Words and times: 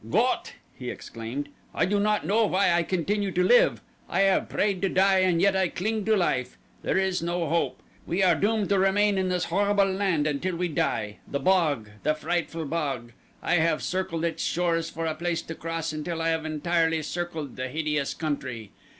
"Gott!" 0.09 0.53
he 0.73 0.89
exclaimed. 0.89 1.49
"I 1.75 1.85
do 1.85 1.99
not 1.99 2.25
know 2.25 2.47
why 2.47 2.71
I 2.71 2.81
continue 2.81 3.29
to 3.33 3.43
live. 3.43 3.81
I 4.09 4.21
have 4.21 4.49
prayed 4.49 4.81
to 4.81 4.89
die 4.89 5.19
and 5.19 5.39
yet 5.39 5.55
I 5.55 5.67
cling 5.67 6.05
to 6.05 6.17
life. 6.17 6.57
There 6.81 6.97
is 6.97 7.21
no 7.21 7.47
hope. 7.47 7.83
We 8.07 8.23
are 8.23 8.33
doomed 8.33 8.69
to 8.69 8.79
remain 8.79 9.19
in 9.19 9.29
this 9.29 9.43
horrible 9.43 9.85
land 9.85 10.25
until 10.25 10.55
we 10.55 10.69
die. 10.69 11.17
The 11.27 11.39
bog! 11.39 11.87
The 12.01 12.15
frightful 12.15 12.65
bog! 12.65 13.11
I 13.43 13.57
have 13.57 13.83
searched 13.83 14.15
its 14.23 14.41
shores 14.43 14.89
for 14.89 15.05
a 15.05 15.13
place 15.13 15.43
to 15.43 15.53
cross 15.53 15.93
until 15.93 16.19
I 16.19 16.29
have 16.29 16.45
entirely 16.47 17.03
circled 17.03 17.55
the 17.55 17.67
hideous 17.67 18.15
country. 18.15 18.71